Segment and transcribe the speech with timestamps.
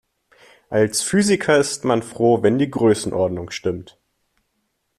[0.71, 3.99] Als Physiker ist man froh, wenn die Größenordnung stimmt.